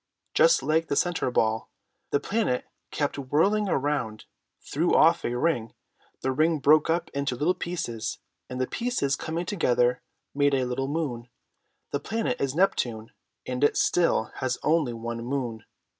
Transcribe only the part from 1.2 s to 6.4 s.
ball, the planet kept whirling around, threw off a ring, the